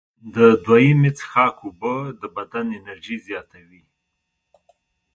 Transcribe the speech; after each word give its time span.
د 0.35 0.37
دویمې 0.65 1.11
څښاک 1.17 1.55
اوبه 1.65 1.95
د 2.21 2.23
بدن 2.37 2.65
انرژي 2.79 3.17
زیاتوي. 3.27 3.83